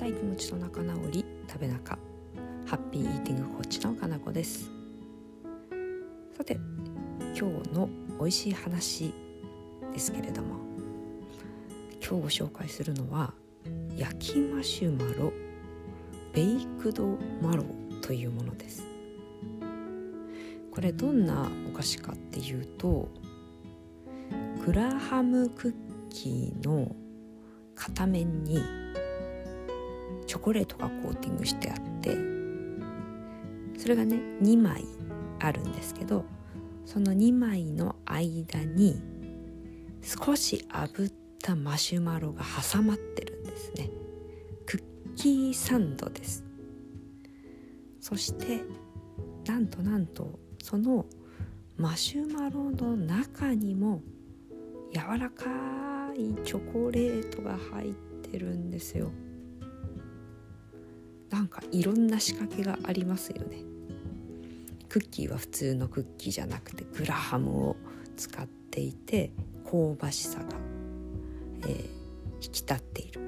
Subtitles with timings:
[0.00, 1.98] たい気持ちと仲直り食べ中。
[2.64, 4.70] ハッピーイーティングコーチのかなこです。
[6.34, 6.58] さて
[7.38, 9.12] 今日の美味しい話
[9.92, 10.56] ですけれども。
[12.02, 13.34] 今日ご紹介するのは
[13.94, 15.34] 焼きマシュマロ
[16.32, 17.64] ベイクドマロ
[18.00, 18.86] というものです。
[20.70, 23.06] これどんなお菓子かっていうと
[24.64, 25.74] グラハムクッ
[26.08, 26.96] キーの
[27.74, 28.79] 片面に
[30.30, 32.16] チョコレートがコーティングしてあって
[33.76, 34.84] それがね2枚
[35.40, 36.24] あるんですけど
[36.86, 39.02] その2枚の間に
[40.02, 41.12] 少し炙っ
[41.42, 43.90] たマシュマロが挟まってるんですね。
[44.66, 44.82] クッ
[45.16, 46.44] キーサンドです。
[48.00, 48.62] そして
[49.46, 51.06] なんとなんとその
[51.76, 54.00] マシュマロの中にも
[54.92, 55.46] 柔らか
[56.16, 57.92] いチョコレートが入っ
[58.30, 59.10] てるんですよ。
[61.40, 63.62] なんかいろんな仕掛けがありますよね。
[64.90, 67.76] クッキーは普通のクッキーじゃなくてグラハムを
[68.14, 69.30] 使っていて
[69.64, 70.44] 香ばしさが、
[71.62, 71.84] えー、
[72.44, 73.20] 引き立っている。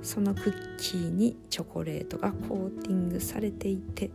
[0.00, 4.10] そのクッキーにチョコレートがコーティングされていて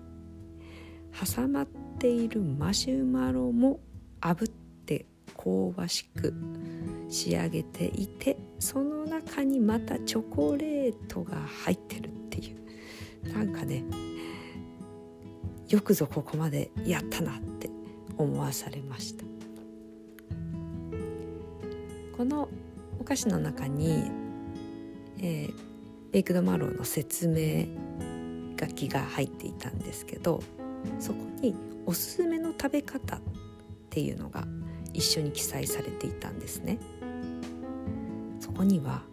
[1.35, 1.67] 挟まっ
[1.99, 3.81] ているマシュマロも
[4.19, 4.47] 炙っ
[4.87, 5.05] て
[5.37, 5.43] 香
[5.75, 6.33] ばしく
[7.07, 12.18] 仕上げていてその中にまたチョコレートが入ってる。
[13.23, 13.83] なんかね
[15.67, 17.69] よくぞここまでやったなって
[18.17, 19.23] 思わされました。
[22.17, 22.49] この
[22.99, 24.11] お菓子の中に、
[25.19, 25.53] えー、
[26.11, 27.65] ベイクドマローの説明
[28.59, 30.43] 書きが入っていたんですけど
[30.99, 33.19] そこにおすすめの食べ方っ
[33.89, 34.45] ていうのが
[34.93, 36.77] 一緒に記載されていたんですね。
[38.41, 39.03] そこには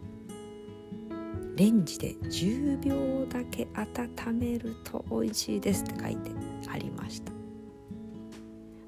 [1.57, 6.31] レンジで10秒だけ温めると美味しいですって書いて
[6.69, 7.33] ありました。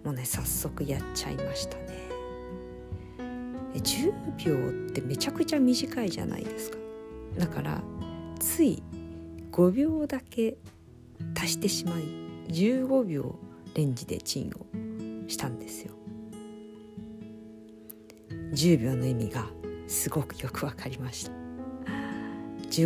[0.05, 2.09] もうね早速やっちゃいましたね。
[3.75, 4.12] 10
[4.45, 6.77] 秒ってめちゃくちゃ短いじゃないですか。
[7.39, 7.83] だから
[8.39, 8.83] つい
[9.51, 10.59] 5秒だけ
[11.41, 12.03] 足してしまい
[12.49, 13.39] 15秒
[13.75, 15.95] レンジでチンをしたんですよ。
[18.53, 19.47] 10秒の意味が
[19.87, 21.38] すごくよくわかりました。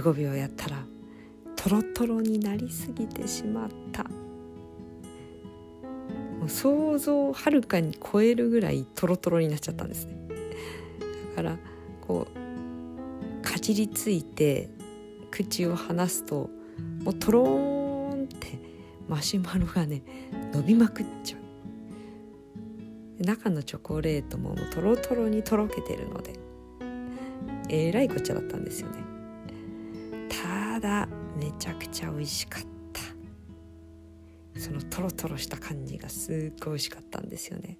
[0.00, 0.82] 15秒やったら
[1.54, 4.04] トロトロになりすぎてしまった。
[4.04, 4.10] も
[6.46, 10.16] う想像をはるかに超えるぐらいトロトロになっちゃったんですね。
[11.30, 11.58] だから
[12.00, 14.70] こうかじりついて
[15.30, 16.50] 口を離すと
[17.04, 18.58] もうトローンって
[19.08, 20.02] マシュマロがね
[20.52, 21.36] 伸びまくっちゃ
[23.20, 23.22] う。
[23.22, 26.32] 中のチョコレートももうトロトロにとろけてるので
[27.68, 29.11] えらいこっちゃだったんですよね。
[30.82, 32.62] だめちゃくちゃ美味しかっ
[32.92, 34.60] た。
[34.60, 37.78] そのトロトロした感じがすっごい美味しかったんですよね。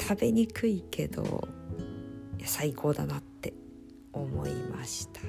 [0.00, 1.46] 食べにくいけど
[2.44, 3.52] 最高だなって
[4.12, 5.20] 思いました。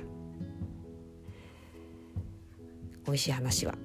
[3.08, 3.76] 美味しい話は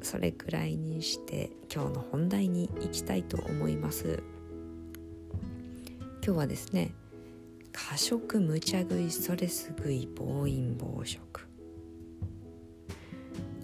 [0.00, 4.22] それくらいにして今日の本題に行きたいと思います。
[6.24, 6.94] 今日はですね
[7.88, 11.48] 過食無茶食いストレス食い暴飲暴食。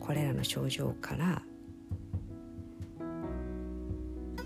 [0.00, 1.42] これらの症状から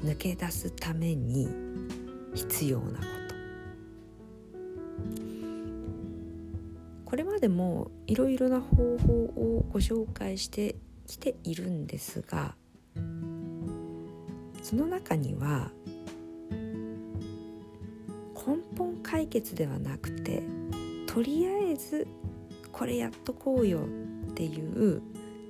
[0.04, 1.48] 抜け出すために
[2.34, 3.34] 必要なこと。
[7.06, 10.76] これまでもいろいろな方法をご紹介して
[11.06, 12.54] きているんですが
[14.62, 15.72] その中には
[19.10, 20.44] 解決ではなくて
[21.09, 22.06] とりあえず
[22.71, 23.81] これやっとこうよ
[24.31, 25.03] っていう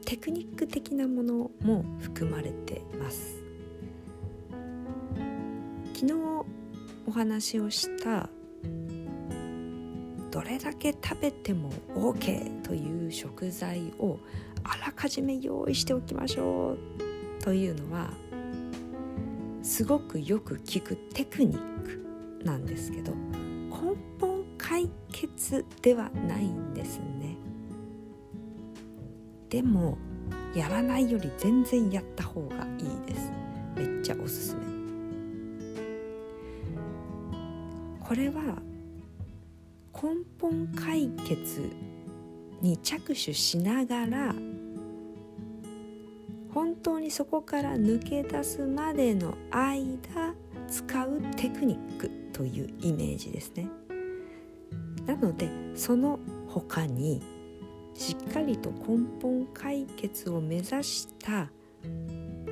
[0.06, 3.36] テクニック的なものも含まれてます。
[5.92, 6.14] 昨日
[7.06, 8.30] お話をした
[10.30, 14.18] どれだけ食べても OK という食材を
[14.64, 16.78] あらかじめ用意しておきましょ
[17.38, 18.10] うというのは
[19.62, 23.12] すごくよく聞くテクニックなんですけど
[23.80, 27.36] 根本解決ではないんですね。
[29.48, 29.96] でも
[30.54, 33.32] やらないより全然やった方がいいです。
[33.76, 34.60] めっちゃおすすめ。
[38.00, 38.42] これは
[39.94, 41.70] 根本解決
[42.60, 44.34] に着手しながら
[46.52, 50.34] 本当にそこから抜け出すまでの間
[50.70, 53.68] 使うテクニックというイメージですね。
[55.06, 57.20] なのでその他に
[57.94, 61.50] しっかりと根本解決を目指した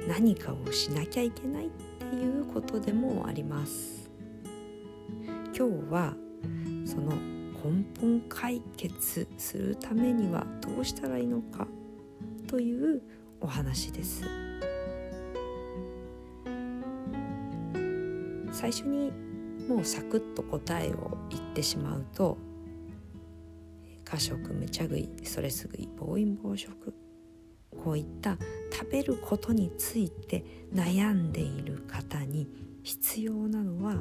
[0.09, 4.11] 何かをしなきゃいけないっていうことでもあります。
[5.57, 6.15] 今日は
[6.85, 7.17] その
[7.65, 11.67] 根本解決するためにはどうしたらいいのか
[12.47, 13.03] という
[13.41, 14.23] お話です。
[18.59, 19.13] 最初に
[19.69, 22.37] もうサクッと答えを言ってしまうと
[24.05, 26.93] 過食無茶食いストレス食い暴飲暴食
[27.85, 28.37] こういった
[28.73, 30.45] 食べることについて
[30.75, 32.49] 悩んでいる方に
[32.83, 33.95] 必要なのは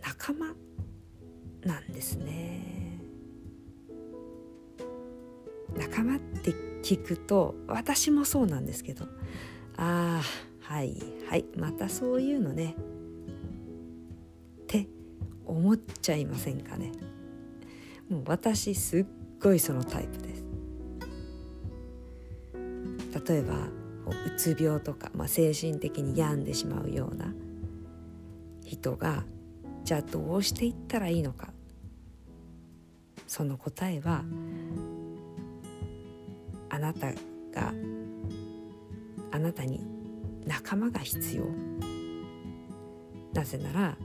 [0.00, 0.54] 仲間
[1.64, 3.00] なんですね。
[5.76, 6.52] 仲間って
[6.84, 9.06] 聞くと私もそうなんですけど
[9.76, 10.94] ああはい
[11.28, 12.76] はいまたそういうのね。
[14.62, 14.86] って
[15.44, 16.92] 思っちゃいませんかね。
[18.08, 19.04] もう私すっ
[19.42, 20.44] ごいそのタイプです。
[23.28, 23.66] 例えばう
[24.36, 27.34] つ病とか、まあ、精神的に病んでしまうような
[28.64, 29.24] 人が
[29.82, 31.52] じゃあどうしていったらいいのか。
[33.26, 34.22] その答えは
[36.68, 37.74] あなたが
[39.32, 39.99] あなたに
[40.50, 41.44] 仲間が必要。
[43.32, 43.96] なぜなら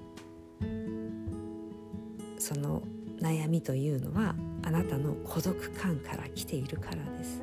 [2.37, 2.83] その
[3.19, 7.41] 悩みというのはあなたの孤独感から来ているからです。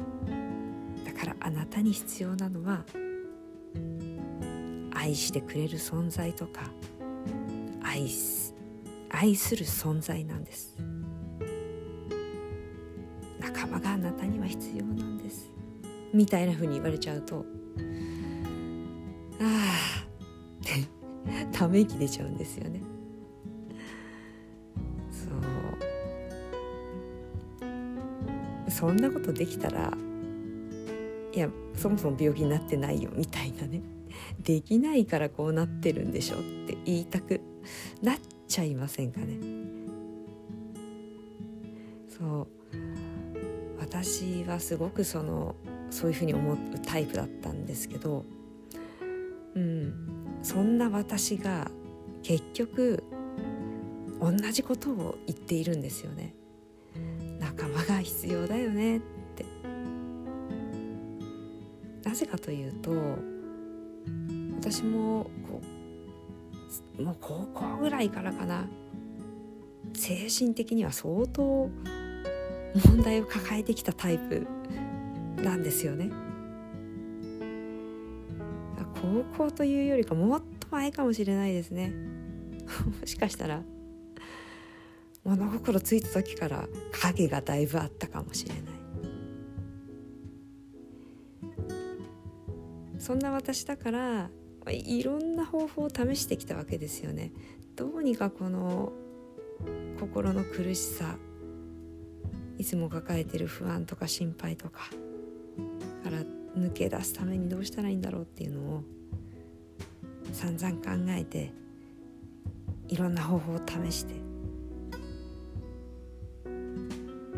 [1.04, 2.84] だからあなたに必要なのは
[4.94, 6.70] 愛してくれる存在とか
[7.82, 8.54] 愛す
[9.10, 10.76] 愛する存在なんです。
[13.40, 15.50] 仲間があなたには必要なんです。
[16.14, 17.44] みたいな風に言われちゃうと
[19.42, 20.12] ああ。
[20.62, 20.86] って
[21.52, 22.80] ため息出ちゃうんですよね。
[28.68, 29.92] そんなことできたら
[31.32, 33.80] いやそもそも病気になってないよみたいなね。
[34.42, 37.40] できないからこうなってるんでしょって言いたく
[38.02, 38.16] なっ
[38.48, 39.38] ちゃいませんかね。
[42.08, 42.48] そう。
[43.78, 45.54] 私はすごくその
[45.90, 48.24] そういうふうに思うタイプだったんですけど
[49.54, 49.94] うん。
[50.42, 51.70] そんな私が
[52.22, 53.02] 結局
[54.20, 56.34] 同じことを言っているんですよね。
[57.40, 58.98] 仲間が必要だよね。
[58.98, 59.00] っ
[59.34, 59.44] て。
[62.04, 62.92] なぜかというと
[64.60, 65.60] 私もこ
[66.98, 68.66] うもう高校ぐらいからかな。
[69.94, 71.68] 精神的には相当
[72.86, 74.46] 問題を抱えてきたタイプ
[75.42, 76.10] なんですよね。
[79.02, 81.92] 高校というよりかもっと前かもしれないですね。
[83.00, 83.62] もしかしたら。
[85.24, 86.68] 物心ついた時から
[87.00, 88.62] 影がだいぶあったかもしれない。
[92.98, 94.30] そんな私だから
[94.68, 97.32] いろんな方法を試してきたわけですよね。
[97.76, 98.92] どうにかこの
[99.98, 101.16] 心の苦しさ
[102.58, 104.90] いつも抱えてる不安とか心配とか。
[106.72, 108.82] 抜け出すためにどうしたらいいんだろうっていうのを
[110.32, 111.52] 散々考えて
[112.88, 114.14] いろんな方法を試して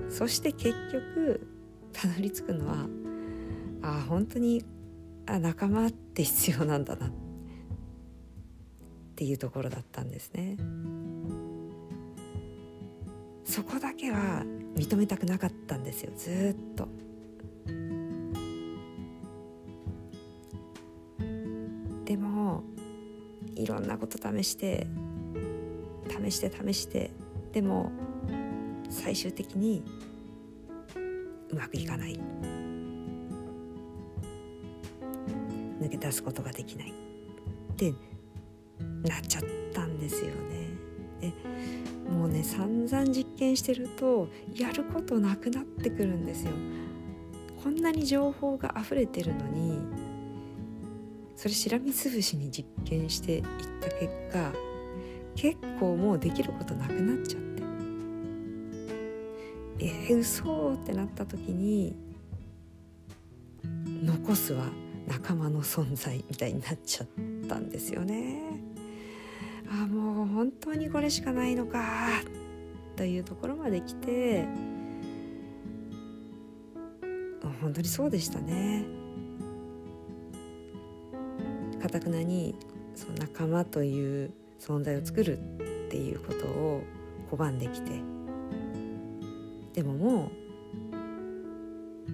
[0.09, 1.47] そして結局
[1.93, 2.87] たどり着くのは
[3.83, 4.65] ああ本当に
[5.27, 7.11] あ仲間って必要なんだなっ
[9.17, 10.57] ていうところだったんですね。
[13.45, 14.45] そこだけは
[14.75, 16.89] 認めたくなかったんですよずっと。
[23.65, 24.87] いろんなこと試して
[26.23, 27.11] 試して試して
[27.51, 27.91] でも
[28.91, 29.83] 最終的に
[31.51, 32.21] うまくいかない
[35.81, 37.95] 抜け出すことができないって
[39.03, 40.35] なっちゃったんですよね。
[41.23, 41.33] で
[42.11, 46.53] もうね散々実験してるとやることなくなってくるんですよ。
[47.63, 49.79] こんなに情報が溢れてるのに
[51.37, 53.43] それしらみつぶしに実験していっ
[53.81, 54.53] た結果
[55.35, 57.55] 結構もうできることなくなっちゃって
[59.81, 61.97] えー、嘘ってなった時に
[64.03, 64.67] 残すは
[65.07, 67.07] 仲間の存在みたいになっちゃっ
[67.49, 68.41] たんですよね。
[69.69, 71.83] あもう本当にこれしかないのか
[72.97, 74.47] というところまで来て
[77.61, 79.04] 本当にそうでしたね。
[81.85, 82.55] かたくなに
[82.95, 85.41] その仲間という存在を作るっ
[85.91, 86.83] ていうことを
[87.31, 87.91] 拒んできて。
[89.75, 90.31] でもも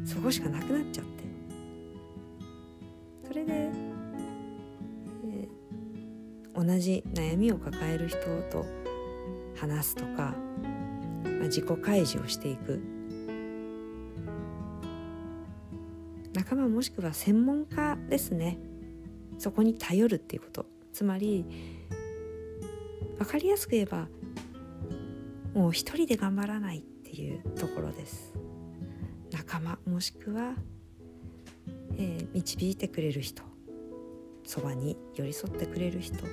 [0.02, 1.24] うそこしかなくなっちゃって。
[3.28, 8.18] それで、えー、同じ悩みを抱える人
[8.50, 8.66] と
[9.54, 10.34] 話すとか、
[11.22, 12.80] まあ、自己開示をしていく。
[16.32, 18.58] 仲間もしくは専門家ですね。
[19.40, 20.66] そこに頼るっていうこと。
[20.92, 21.46] つまり
[23.18, 24.08] 分かりやすく言えば
[25.54, 28.34] もう一人で頑張らないっていうところです。
[29.32, 30.54] 仲間もしくは、
[31.96, 33.42] えー、導いてくれる人。
[34.44, 36.18] そばに寄り添ってくれる人。
[36.18, 36.24] こ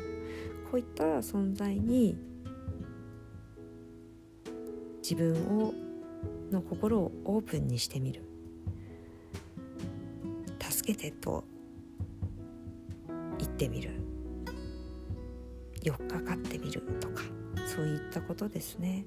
[0.73, 2.17] ういった存在に
[5.01, 5.73] 自分を
[6.51, 8.21] の心をオープンにしてみる。
[10.59, 11.45] 助けてと
[13.57, 13.89] ってみる。
[15.81, 17.23] 寄っかかってみるとか
[17.65, 19.03] そういったことですね。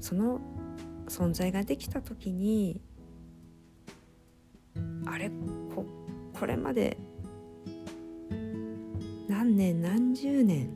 [0.00, 0.40] その
[1.08, 2.80] 存在ができた時に
[5.06, 5.30] あれ
[5.72, 5.84] こ
[6.32, 6.96] これまで
[9.28, 10.68] 何年何十年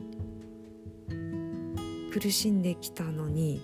[2.13, 3.61] 苦しんできたのに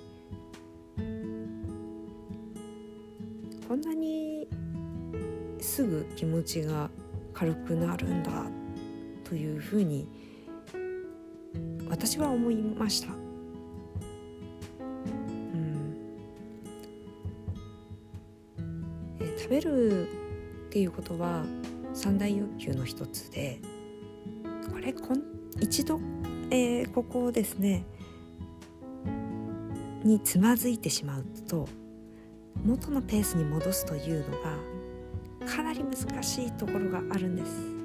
[5.74, 6.92] すぐ気持ちが
[7.34, 8.30] 軽くなるんだ
[9.24, 10.08] というふうに
[11.90, 13.08] 私は思いました。
[19.36, 20.08] 食べる
[20.68, 21.44] っていうことは
[21.96, 23.60] 三大欲求の一つで
[24.72, 24.94] これ？
[24.94, 25.24] こん？
[25.60, 26.00] 一度、
[26.52, 27.84] えー、ここですね。
[30.04, 31.68] につまずいてしまうと
[32.64, 34.56] 元のペースに戻すというのが
[35.48, 37.84] かなり難しいところがあるんです。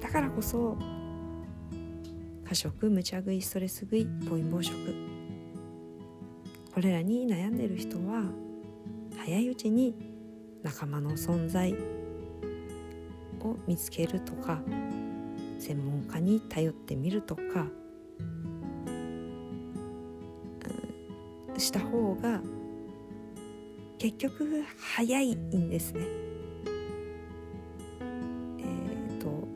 [0.00, 0.76] だからこそ
[2.44, 4.74] 過食無茶食いストレス食い暴飲暴食。
[6.72, 8.24] これらに悩んでる人は
[9.16, 9.94] 早いうちに
[10.62, 11.74] 仲間の存在
[13.40, 14.60] を見つけるとか
[15.58, 17.66] 専門家に頼ってみるとか
[21.60, 22.40] した方が
[24.00, 26.00] 結局早いんですね。
[28.00, 29.46] えっ、ー、と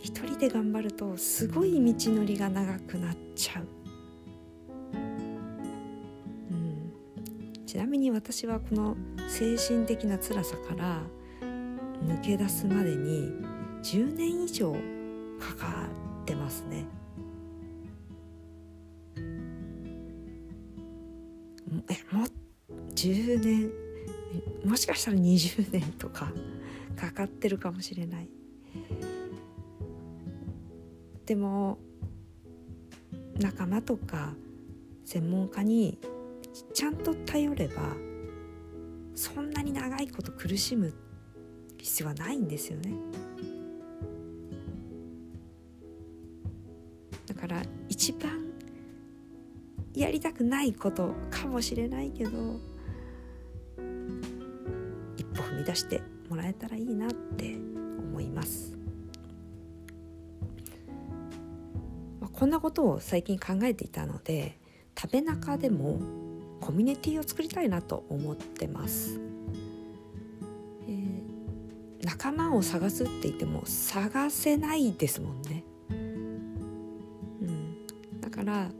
[0.00, 3.66] 一人で頑張るとすごい道のりが長くなっちゃう。
[4.94, 6.92] うん、
[7.66, 8.96] ちなみに私はこの
[9.28, 11.02] 精神的な辛さから
[12.02, 13.30] 抜け出すまでに
[13.82, 14.72] 10年以上
[15.38, 15.86] かか
[16.22, 16.86] ってますね。
[21.90, 22.24] えも
[22.96, 23.70] 10年。
[24.64, 26.32] もしかしたら20年とか
[26.96, 28.28] かかってるかもしれない。
[31.24, 31.78] でも
[33.38, 34.34] 仲間とか
[35.04, 35.98] 専門家に
[36.72, 37.94] ちゃんと頼れば
[39.14, 40.92] そんなに長いこと苦しむ
[41.78, 42.94] 必要はないんですよね。
[47.26, 48.52] だから一番
[49.94, 52.60] やりたくないことかもしれないけど
[55.66, 57.56] 出してもらえたらいいなって
[57.98, 58.76] 思います、
[62.20, 64.58] まあ、こんなことを最近考えていたので
[64.98, 66.00] 食べ中でも
[66.60, 69.20] コミュニティを作りたいなと思ってます、
[70.88, 75.94] えー、仲間を探すって言っても探せないですもんね、う
[77.44, 78.70] ん、だから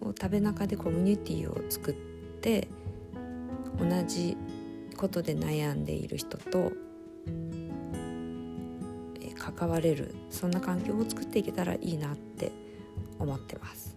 [0.00, 1.94] 食べ中でコミュニティを作っ
[2.40, 2.68] て
[3.78, 4.36] 同じ
[4.96, 6.72] ことで悩んでいる人と
[9.56, 12.52] 関われるそんな環境を作っていけたらいいなって
[13.18, 13.96] 思ってます。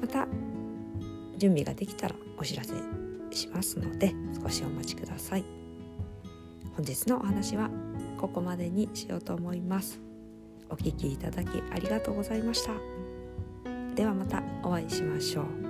[0.00, 0.26] また
[1.36, 2.72] 準備ができたらお知らせ
[3.30, 5.44] しますので少しお待ちください。
[6.76, 7.70] 本日のお話は
[8.18, 10.00] ここまでにしようと思います。
[10.70, 12.72] お聴きいただきありがとうございました。
[13.94, 15.67] ではまたお会いしましょう。